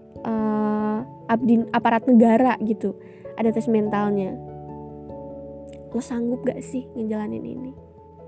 abdi 1.32 1.64
aparat 1.72 2.04
negara 2.04 2.60
gitu. 2.60 2.92
Ada 3.40 3.56
tes 3.56 3.66
mentalnya. 3.72 4.36
Lo 5.92 6.00
sanggup 6.04 6.44
gak 6.44 6.60
sih 6.60 6.84
ngejalanin 6.92 7.44
ini? 7.44 7.72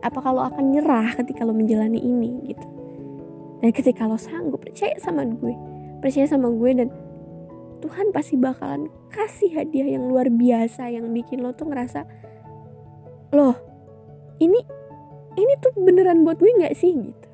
Apa 0.01 0.21
kalau 0.21 0.45
akan 0.45 0.73
nyerah 0.73 1.17
ketika 1.21 1.45
lo 1.45 1.53
menjalani 1.53 2.01
ini 2.01 2.53
gitu? 2.53 2.67
Dan 3.61 3.71
ketika 3.73 4.09
lo 4.09 4.17
sanggup 4.17 4.65
percaya 4.65 4.97
sama 5.01 5.25
gue, 5.25 5.53
percaya 6.01 6.29
sama 6.29 6.53
gue 6.53 6.71
dan 6.77 6.89
Tuhan 7.85 8.17
pasti 8.17 8.41
bakalan 8.41 8.89
kasih 9.13 9.61
hadiah 9.61 10.01
yang 10.01 10.09
luar 10.09 10.33
biasa 10.33 10.89
yang 10.89 11.13
bikin 11.13 11.45
lo 11.45 11.53
tuh 11.53 11.69
ngerasa 11.69 12.09
loh 13.37 13.53
ini 14.41 14.57
ini 15.37 15.53
tuh 15.61 15.77
beneran 15.77 16.25
buat 16.25 16.41
gue 16.41 16.49
nggak 16.49 16.73
sih 16.73 16.97
gitu 16.97 17.29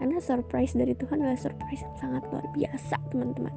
karena 0.00 0.16
surprise 0.24 0.72
dari 0.72 0.96
Tuhan 0.96 1.20
adalah 1.20 1.36
surprise 1.36 1.84
yang 1.84 1.96
sangat 2.00 2.22
luar 2.32 2.48
biasa 2.56 2.96
teman-teman 3.12 3.52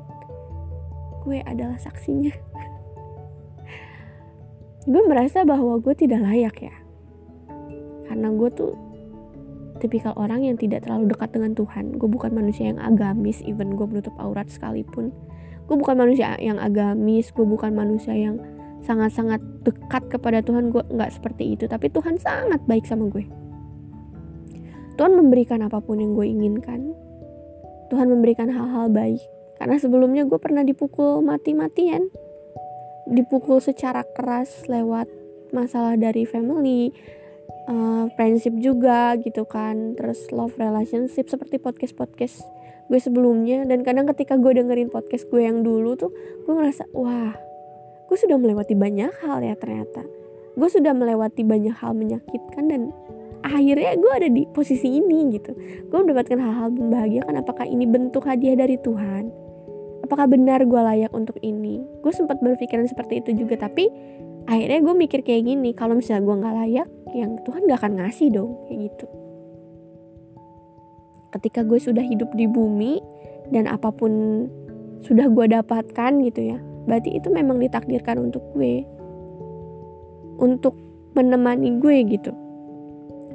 gue 1.24 1.40
adalah 1.48 1.80
saksinya. 1.80 2.36
Gue 4.84 5.04
merasa 5.08 5.48
bahwa 5.48 5.80
gue 5.80 5.96
tidak 5.96 6.20
layak 6.28 6.60
ya. 6.60 6.76
Karena 8.12 8.28
gue 8.36 8.50
tuh 8.52 8.76
tipikal 9.80 10.12
orang 10.20 10.44
yang 10.44 10.60
tidak 10.60 10.84
terlalu 10.84 11.16
dekat 11.16 11.32
dengan 11.32 11.56
Tuhan. 11.56 11.96
Gue 11.96 12.12
bukan 12.12 12.36
manusia 12.36 12.68
yang 12.68 12.80
agamis 12.84 13.40
even 13.48 13.80
gue 13.80 13.88
menutup 13.88 14.12
aurat 14.20 14.52
sekalipun. 14.52 15.16
Gue 15.72 15.76
bukan 15.80 15.96
manusia 15.96 16.36
yang 16.44 16.60
agamis 16.60 17.32
gue 17.32 17.48
bukan 17.48 17.72
manusia 17.72 18.12
yang 18.12 18.44
sangat-sangat 18.84 19.40
dekat 19.64 20.04
kepada 20.12 20.44
Tuhan. 20.44 20.68
Gue 20.68 20.84
nggak 20.84 21.16
seperti 21.16 21.56
itu 21.56 21.64
tapi 21.72 21.88
Tuhan 21.88 22.20
sangat 22.20 22.60
baik 22.68 22.84
sama 22.84 23.08
gue. 23.08 23.24
Tuhan 25.00 25.16
memberikan 25.16 25.64
apa 25.64 25.80
pun 25.80 26.04
yang 26.04 26.12
gue 26.12 26.28
inginkan. 26.28 26.92
Tuhan 27.88 28.12
memberikan 28.12 28.52
hal-hal 28.52 28.92
baik 28.92 29.24
karena 29.64 29.80
sebelumnya 29.80 30.28
gue 30.28 30.36
pernah 30.44 30.60
dipukul 30.60 31.24
mati-matian. 31.24 32.12
Dipukul 33.08 33.64
secara 33.64 34.04
keras 34.04 34.68
lewat 34.68 35.08
masalah 35.56 35.96
dari 35.96 36.28
family 36.28 36.92
uh, 37.72 38.12
friendship 38.20 38.60
juga 38.60 39.16
gitu 39.24 39.48
kan. 39.48 39.96
Terus 39.96 40.28
love 40.36 40.60
relationship 40.60 41.32
seperti 41.32 41.64
podcast 41.64 41.96
podcast 41.96 42.44
gue 42.92 43.00
sebelumnya. 43.00 43.64
Dan 43.64 43.88
kadang 43.88 44.04
ketika 44.12 44.36
gue 44.36 44.52
dengerin 44.52 44.92
podcast 44.92 45.32
gue 45.32 45.48
yang 45.48 45.64
dulu 45.64 45.96
tuh 45.96 46.12
gue 46.44 46.54
ngerasa 46.60 46.92
wah 46.92 47.32
gue 48.12 48.18
sudah 48.20 48.36
melewati 48.36 48.76
banyak 48.76 49.16
hal 49.24 49.48
ya 49.48 49.56
ternyata. 49.56 50.04
Gue 50.60 50.68
sudah 50.68 50.92
melewati 50.92 51.48
banyak 51.48 51.72
hal 51.80 51.96
menyakitkan 51.96 52.68
dan 52.68 52.92
akhirnya 53.48 53.96
gue 53.96 54.12
ada 54.12 54.28
di 54.28 54.44
posisi 54.44 55.00
ini 55.00 55.40
gitu. 55.40 55.56
Gue 55.88 56.04
mendapatkan 56.04 56.36
hal-hal 56.36 56.68
membahagiakan 56.68 57.40
apakah 57.40 57.64
ini 57.64 57.88
bentuk 57.88 58.28
hadiah 58.28 58.60
dari 58.60 58.76
Tuhan 58.76 59.43
apakah 60.04 60.28
benar 60.28 60.68
gue 60.68 60.82
layak 60.84 61.16
untuk 61.16 61.40
ini? 61.40 61.80
Gue 62.04 62.12
sempat 62.12 62.44
berpikiran 62.44 62.86
seperti 62.86 63.24
itu 63.24 63.48
juga 63.48 63.56
tapi 63.56 63.88
akhirnya 64.44 64.84
gue 64.84 64.96
mikir 65.00 65.24
kayak 65.24 65.48
gini 65.48 65.72
kalau 65.72 65.96
misalnya 65.96 66.28
gue 66.28 66.36
nggak 66.44 66.56
layak 66.60 66.90
yang 67.16 67.32
Tuhan 67.48 67.64
gak 67.70 67.80
akan 67.80 67.94
ngasih 68.04 68.28
dong 68.36 68.52
kayak 68.68 68.80
gitu. 68.92 69.06
Ketika 71.34 71.66
gue 71.66 71.80
sudah 71.80 72.04
hidup 72.04 72.30
di 72.36 72.46
bumi 72.46 73.00
dan 73.50 73.66
apa 73.72 73.90
pun 73.90 74.46
sudah 75.02 75.32
gue 75.32 75.46
dapatkan 75.50 76.12
gitu 76.24 76.42
ya 76.56 76.60
berarti 76.84 77.16
itu 77.16 77.32
memang 77.32 77.64
ditakdirkan 77.64 78.20
untuk 78.20 78.44
gue. 78.52 78.84
Untuk 80.38 80.76
menemani 81.16 81.80
gue 81.80 81.98
gitu. 82.12 82.34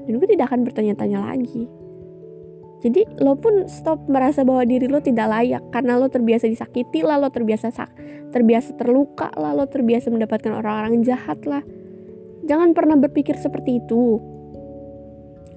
Dan 0.05 0.21
gue 0.21 0.29
tidak 0.29 0.53
akan 0.53 0.69
bertanya-tanya 0.69 1.25
lagi 1.25 1.78
jadi 2.79 3.03
lo 3.19 3.35
pun 3.35 3.67
stop 3.67 4.07
merasa 4.07 4.47
bahwa 4.47 4.63
diri 4.63 4.87
lo 4.87 5.03
tidak 5.03 5.27
layak 5.27 5.63
karena 5.75 5.99
lo 5.99 6.07
terbiasa 6.07 6.47
disakiti 6.47 7.03
lah, 7.03 7.19
lo 7.19 7.27
terbiasa 7.27 7.75
sak 7.75 7.91
terbiasa 8.31 8.79
terluka 8.79 9.35
lah, 9.35 9.51
lo 9.51 9.67
terbiasa 9.67 10.15
mendapatkan 10.15 10.55
orang-orang 10.55 11.03
jahat 11.03 11.43
lah. 11.43 11.67
Jangan 12.47 12.79
pernah 12.79 12.95
berpikir 12.95 13.35
seperti 13.35 13.83
itu. 13.83 14.23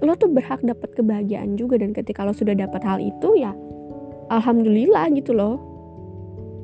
Lo 0.01 0.17
tuh 0.17 0.33
berhak 0.33 0.65
dapat 0.65 0.97
kebahagiaan 0.97 1.61
juga 1.61 1.77
dan 1.77 1.93
ketika 1.93 2.25
lo 2.25 2.33
sudah 2.33 2.57
dapat 2.57 2.81
hal 2.81 2.97
itu 2.97 3.37
ya 3.37 3.53
alhamdulillah 4.33 5.13
gitu 5.13 5.37
loh. 5.37 5.61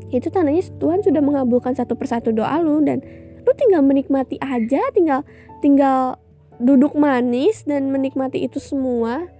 Itu 0.09 0.33
tandanya 0.33 0.65
Tuhan 0.81 1.05
sudah 1.05 1.21
mengabulkan 1.21 1.77
satu 1.77 1.93
persatu 1.93 2.33
doa 2.33 2.57
lo 2.57 2.81
dan 2.81 3.05
lo 3.45 3.53
tinggal 3.53 3.85
menikmati 3.85 4.41
aja, 4.41 4.81
tinggal 4.89 5.21
tinggal 5.61 6.17
duduk 6.57 6.97
manis 6.97 7.61
dan 7.69 7.93
menikmati 7.93 8.41
itu 8.41 8.57
semua 8.57 9.36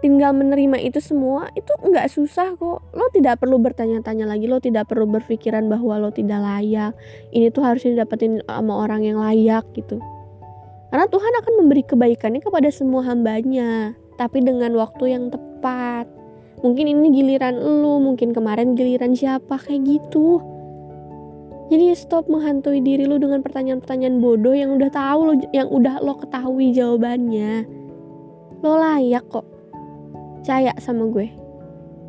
tinggal 0.00 0.32
menerima 0.32 0.80
itu 0.80 0.98
semua 0.98 1.52
itu 1.52 1.70
nggak 1.76 2.08
susah 2.08 2.56
kok. 2.56 2.80
Lo 2.96 3.06
tidak 3.12 3.40
perlu 3.40 3.60
bertanya-tanya 3.60 4.24
lagi 4.24 4.48
lo 4.48 4.58
tidak 4.58 4.88
perlu 4.88 5.06
berpikiran 5.06 5.68
bahwa 5.68 6.00
lo 6.00 6.10
tidak 6.10 6.40
layak. 6.40 6.96
Ini 7.30 7.52
tuh 7.52 7.62
harusnya 7.64 8.00
didapetin 8.00 8.40
sama 8.48 8.84
orang 8.84 9.04
yang 9.04 9.20
layak 9.20 9.64
gitu. 9.76 10.00
Karena 10.90 11.06
Tuhan 11.06 11.32
akan 11.44 11.52
memberi 11.62 11.86
kebaikannya 11.86 12.42
kepada 12.42 12.68
semua 12.72 13.06
hambanya 13.06 13.94
tapi 14.18 14.42
dengan 14.42 14.74
waktu 14.74 15.14
yang 15.14 15.30
tepat. 15.30 16.08
Mungkin 16.60 16.92
ini 16.92 17.08
giliran 17.14 17.56
lo 17.56 17.96
mungkin 18.02 18.36
kemarin 18.36 18.76
giliran 18.76 19.16
siapa 19.16 19.56
kayak 19.56 19.84
gitu. 19.86 20.40
Jadi 21.70 21.94
stop 21.94 22.26
menghantui 22.26 22.82
diri 22.82 23.06
lo 23.06 23.16
dengan 23.16 23.46
pertanyaan-pertanyaan 23.46 24.18
bodoh 24.18 24.50
yang 24.50 24.74
udah 24.74 24.90
tahu 24.90 25.20
lo 25.22 25.34
yang 25.54 25.70
udah 25.70 26.02
lo 26.02 26.18
ketahui 26.18 26.74
jawabannya. 26.74 27.64
Lo 28.60 28.76
layak 28.76 29.24
kok 29.30 29.49
percaya 30.40 30.72
sama 30.80 31.04
gue. 31.12 31.28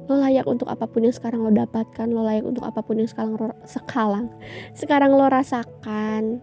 Lo 0.07 0.15
layak 0.15 0.47
untuk 0.47 0.71
apa 0.71 0.87
pun 0.87 1.03
yang 1.03 1.11
sekarang 1.11 1.43
lo 1.43 1.51
dapatkan 1.51 2.07
lo 2.07 2.23
layak 2.23 2.47
untuk 2.47 2.63
apa 2.63 2.79
pun 2.79 2.95
yang 3.03 3.11
sekarang 3.11 3.35
lo, 3.35 3.51
sekarang 3.67 4.31
sekarang 4.71 5.11
lo 5.11 5.27
rasakan. 5.27 6.39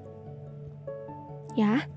Ya. 1.57 1.89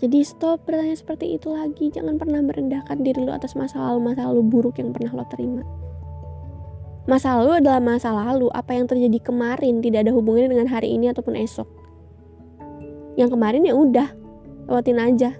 Jadi 0.00 0.20
stop 0.24 0.64
bertanya 0.68 0.96
seperti 0.96 1.40
itu 1.40 1.48
lagi. 1.52 1.88
Jangan 1.88 2.20
pernah 2.20 2.40
merendahkan 2.44 3.00
diri 3.00 3.24
lo 3.24 3.32
atas 3.32 3.56
masa 3.56 3.80
lalu 3.80 4.12
masa 4.12 4.28
lalu 4.28 4.44
buruk 4.44 4.76
yang 4.76 4.92
pernah 4.92 5.12
lo 5.16 5.24
terima. 5.28 5.64
Masa 7.08 7.40
lalu 7.40 7.64
adalah 7.64 7.80
masa 7.80 8.12
lalu. 8.12 8.52
Apa 8.52 8.76
yang 8.76 8.84
terjadi 8.84 9.24
kemarin 9.24 9.80
tidak 9.80 10.04
ada 10.04 10.12
hubungannya 10.12 10.52
dengan 10.52 10.68
hari 10.68 10.92
ini 10.92 11.08
ataupun 11.08 11.32
esok. 11.36 11.68
Yang 13.16 13.36
kemarin 13.36 13.64
ya 13.64 13.72
udah 13.76 14.08
lewatin 14.68 15.00
aja 15.00 15.32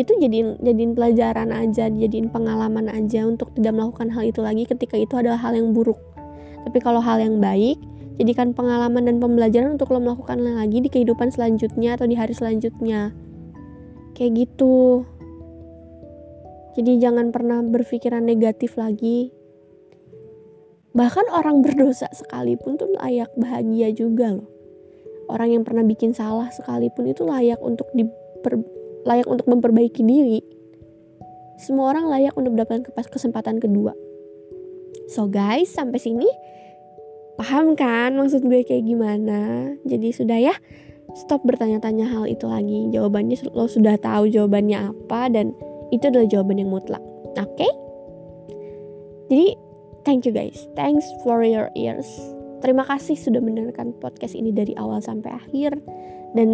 itu 0.00 0.16
jadiin 0.16 0.56
jadiin 0.64 0.92
pelajaran 0.96 1.52
aja 1.52 1.92
jadiin 1.92 2.32
pengalaman 2.32 2.88
aja 2.88 3.28
untuk 3.28 3.52
tidak 3.52 3.76
melakukan 3.76 4.08
hal 4.08 4.24
itu 4.24 4.40
lagi 4.40 4.64
ketika 4.64 4.96
itu 4.96 5.14
adalah 5.20 5.36
hal 5.36 5.52
yang 5.52 5.76
buruk. 5.76 6.00
Tapi 6.64 6.78
kalau 6.80 7.04
hal 7.04 7.20
yang 7.20 7.36
baik 7.38 7.76
jadikan 8.20 8.52
pengalaman 8.52 9.08
dan 9.08 9.16
pembelajaran 9.20 9.80
untuk 9.80 9.92
lo 9.92 10.00
melakukan 10.00 10.40
lagi 10.40 10.84
di 10.84 10.88
kehidupan 10.92 11.32
selanjutnya 11.32 11.96
atau 11.96 12.08
di 12.08 12.16
hari 12.16 12.32
selanjutnya. 12.32 13.12
Kayak 14.16 14.48
gitu. 14.48 15.08
Jadi 16.76 17.00
jangan 17.00 17.32
pernah 17.32 17.60
berpikiran 17.64 18.24
negatif 18.24 18.76
lagi. 18.80 19.32
Bahkan 20.90 21.30
orang 21.30 21.62
berdosa 21.62 22.10
sekalipun 22.10 22.74
tuh 22.74 22.90
layak 22.98 23.30
bahagia 23.38 23.94
juga 23.94 24.36
loh. 24.36 24.48
Orang 25.30 25.54
yang 25.54 25.62
pernah 25.62 25.86
bikin 25.86 26.10
salah 26.10 26.50
sekalipun 26.50 27.06
itu 27.06 27.22
layak 27.22 27.62
untuk 27.62 27.86
diper 27.94 28.79
layak 29.04 29.28
untuk 29.28 29.48
memperbaiki 29.48 30.02
diri, 30.04 30.40
semua 31.60 31.92
orang 31.92 32.08
layak 32.08 32.34
untuk 32.36 32.56
mendapatkan 32.56 32.88
kesempatan 33.12 33.60
kedua. 33.60 33.92
So 35.12 35.28
guys, 35.28 35.68
sampai 35.72 36.00
sini 36.00 36.28
paham 37.36 37.76
kan 37.76 38.16
maksud 38.16 38.44
gue 38.44 38.64
kayak 38.64 38.86
gimana? 38.88 39.72
Jadi 39.84 40.08
sudah 40.12 40.38
ya, 40.40 40.54
stop 41.14 41.44
bertanya-tanya 41.44 42.08
hal 42.08 42.24
itu 42.30 42.46
lagi. 42.48 42.88
Jawabannya 42.94 43.36
lo 43.52 43.66
sudah 43.66 44.00
tahu 44.00 44.30
jawabannya 44.30 44.92
apa 44.92 45.28
dan 45.28 45.52
itu 45.90 46.08
adalah 46.08 46.26
jawaban 46.30 46.62
yang 46.62 46.70
mutlak. 46.70 47.02
Oke? 47.36 47.60
Okay? 47.60 47.72
Jadi 49.30 49.48
thank 50.02 50.26
you 50.26 50.32
guys. 50.34 50.66
Thanks 50.74 51.06
for 51.22 51.42
your 51.42 51.70
ears. 51.78 52.08
Terima 52.60 52.84
kasih 52.84 53.16
sudah 53.16 53.40
mendengarkan 53.40 53.96
podcast 53.96 54.36
ini 54.36 54.52
dari 54.52 54.76
awal 54.76 55.00
sampai 55.00 55.32
akhir 55.32 55.80
dan 56.36 56.48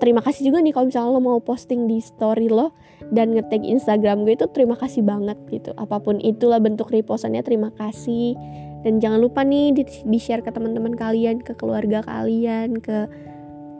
terima 0.00 0.24
kasih 0.24 0.48
juga 0.48 0.64
nih 0.64 0.72
kalau 0.72 0.88
misalnya 0.88 1.12
lo 1.12 1.20
mau 1.20 1.38
posting 1.38 1.84
di 1.84 2.00
story 2.00 2.48
lo 2.48 2.72
dan 3.12 3.36
ngetag 3.36 3.62
Instagram 3.62 4.24
gue 4.24 4.34
itu 4.34 4.48
terima 4.50 4.74
kasih 4.74 5.04
banget 5.04 5.36
gitu. 5.52 5.76
Apa 5.76 6.00
pun 6.00 6.16
itulah 6.18 6.58
bentuk 6.58 6.88
repostannya 6.88 7.44
terima 7.44 7.68
kasih. 7.76 8.34
Dan 8.80 8.96
jangan 8.96 9.20
lupa 9.20 9.44
nih 9.44 9.76
di, 9.76 9.84
di 9.84 10.18
share 10.18 10.40
ke 10.40 10.48
teman-teman 10.48 10.96
kalian 10.96 11.44
ke 11.44 11.52
keluarga 11.52 12.00
kalian 12.00 12.80
ke 12.80 13.04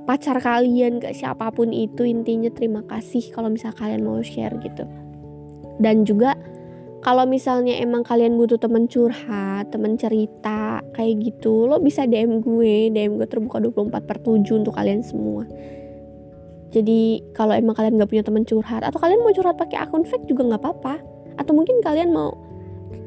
pacar 0.04 0.36
kalian 0.44 1.00
ke 1.00 1.16
siapa 1.16 1.48
pun 1.56 1.72
itu 1.72 2.04
intinya 2.04 2.52
terima 2.52 2.84
kasih 2.84 3.32
kalau 3.32 3.48
misalnya 3.48 3.80
kalian 3.80 4.04
mau 4.04 4.20
share 4.20 4.52
gitu. 4.60 4.84
Dan 5.80 6.04
juga 6.04 6.36
kalau 7.00 7.24
misalnya 7.24 7.80
emang 7.80 8.04
kalian 8.04 8.36
butuh 8.36 8.60
temen 8.60 8.84
curhat, 8.84 9.72
temen 9.72 9.96
cerita 9.96 10.84
kayak 10.92 11.16
gitu, 11.24 11.64
lo 11.64 11.80
bisa 11.80 12.04
DM 12.04 12.44
gue, 12.44 12.92
DM 12.92 13.16
gue 13.16 13.24
terbuka 13.24 13.56
24 13.56 14.04
per 14.04 14.20
7 14.20 14.60
untuk 14.60 14.76
kalian 14.76 15.00
semua 15.00 15.48
jadi 16.70 17.22
kalau 17.34 17.54
emang 17.54 17.74
kalian 17.74 17.98
gak 17.98 18.10
punya 18.10 18.24
teman 18.24 18.46
curhat 18.46 18.86
atau 18.86 18.98
kalian 19.02 19.20
mau 19.26 19.34
curhat 19.34 19.58
pakai 19.58 19.82
akun 19.82 20.06
fake 20.06 20.30
juga 20.30 20.46
nggak 20.46 20.62
apa-apa. 20.62 21.02
Atau 21.38 21.52
mungkin 21.56 21.82
kalian 21.82 22.14
mau 22.14 22.38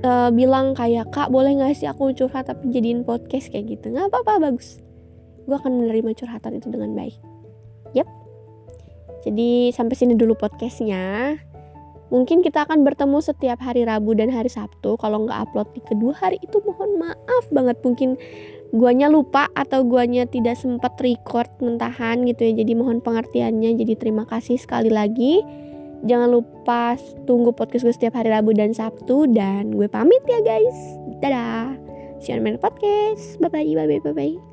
uh, 0.03 0.29
bilang 0.35 0.75
kayak 0.75 1.11
kak 1.15 1.31
boleh 1.31 1.55
nggak 1.55 1.75
sih 1.79 1.87
aku 1.87 2.11
curhat 2.11 2.51
tapi 2.51 2.69
jadiin 2.75 3.07
podcast? 3.07 3.47
kayak 3.49 3.79
gitu. 3.79 3.95
Nggak 3.95 4.11
apa-apa 4.11 4.51
bagus. 4.51 4.83
Gue 5.47 5.55
akan 5.55 5.83
menerima 5.83 6.11
curhatan 6.15 6.59
itu 6.59 6.67
dengan 6.67 6.91
baik. 6.91 7.15
Yep 7.95 8.23
jadi 9.23 9.71
sampai 9.71 9.95
sini 9.95 10.13
dulu 10.19 10.35
podcastnya. 10.35 11.39
Mungkin 12.11 12.45
kita 12.45 12.67
akan 12.67 12.85
bertemu 12.85 13.23
setiap 13.23 13.57
hari 13.63 13.87
Rabu 13.87 14.13
dan 14.13 14.29
hari 14.29 14.51
Sabtu. 14.51 14.99
Kalau 14.99 15.25
nggak 15.25 15.49
upload 15.49 15.71
di 15.73 15.81
kedua 15.81 16.13
hari 16.13 16.37
itu 16.43 16.59
mohon 16.61 16.99
maaf 16.99 17.45
banget. 17.49 17.79
Mungkin 17.81 18.19
guanya 18.73 19.07
lupa 19.07 19.47
atau 19.53 19.85
guanya 19.85 20.25
tidak 20.25 20.57
sempat 20.57 20.97
record 20.99 21.47
mentahan 21.61 22.25
gitu 22.25 22.49
ya. 22.49 22.65
Jadi 22.65 22.73
mohon 22.73 22.99
pengertiannya. 22.99 23.77
Jadi 23.77 23.93
terima 23.95 24.25
kasih 24.25 24.57
sekali 24.57 24.89
lagi. 24.89 25.45
Jangan 26.03 26.33
lupa 26.33 26.99
tunggu 27.23 27.55
podcast 27.55 27.87
gue 27.87 27.95
setiap 27.95 28.19
hari 28.19 28.33
Rabu 28.33 28.51
dan 28.51 28.73
Sabtu. 28.73 29.29
Dan 29.29 29.77
gue 29.77 29.85
pamit 29.85 30.25
ya 30.25 30.41
guys. 30.41 30.77
Dadah. 31.21 31.77
See 32.19 32.33
you 32.33 32.41
on 32.41 32.43
my 32.43 32.57
podcast. 32.57 33.37
Bye 33.39 33.53
bye 33.53 33.63
bye 33.63 33.87
bye 33.87 34.01
bye, 34.01 34.15
bye. 34.17 34.52